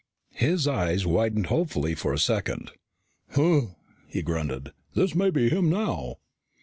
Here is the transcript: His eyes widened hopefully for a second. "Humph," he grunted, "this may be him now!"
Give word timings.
His 0.33 0.67
eyes 0.67 1.05
widened 1.05 1.45
hopefully 1.45 1.93
for 1.93 2.11
a 2.11 2.17
second. 2.17 2.71
"Humph," 3.35 3.75
he 4.07 4.23
grunted, 4.23 4.71
"this 4.95 5.13
may 5.13 5.29
be 5.29 5.47
him 5.49 5.69
now!" 5.69 6.15